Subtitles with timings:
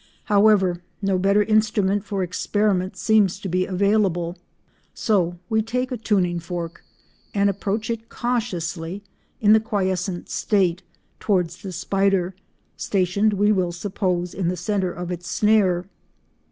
[0.23, 4.35] However, no better instrument for experiment seems to be available,
[4.95, 6.83] so we take a tuning fork,
[7.35, 12.33] and approach it cautiously—in the quiescent state—towards the spider,
[12.75, 15.85] stationed, we will suppose, in the centre of its snare.